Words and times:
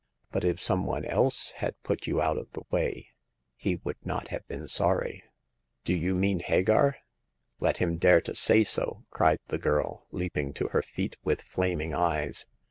But 0.31 0.43
if 0.43 0.59
some 0.59 0.87
one 0.87 1.05
else 1.05 1.51
had 1.57 1.79
put 1.83 2.07
you 2.07 2.23
out 2.23 2.39
of 2.39 2.51
the 2.53 2.63
way, 2.71 3.09
he 3.55 3.75
would 3.83 4.03
not 4.03 4.29
have 4.29 4.47
been 4.47 4.67
sorry." 4.67 5.21
Do 5.83 5.93
you 5.93 6.15
mean 6.15 6.39
Hagar 6.39 6.95
?"Let 7.59 7.77
him 7.77 7.97
dare 7.97 8.21
to 8.21 8.33
say 8.33 8.63
so!" 8.63 9.03
cried 9.11 9.37
the 9.49 9.59
girl, 9.59 10.07
leaping 10.09 10.53
to 10.53 10.69
her 10.69 10.81
feet 10.81 11.17
with 11.23 11.43
flaming 11.43 11.93
eyes. 11.93 12.47